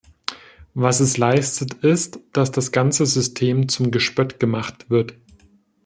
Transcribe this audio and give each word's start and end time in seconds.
Was 0.73 0.99
es 0.99 1.19
leistet, 1.19 1.75
ist, 1.83 2.19
dass 2.33 2.49
das 2.51 2.71
ganze 2.71 3.05
System 3.05 3.69
zum 3.69 3.91
Gespött 3.91 4.39
gemacht 4.39 4.89
wird. 4.89 5.13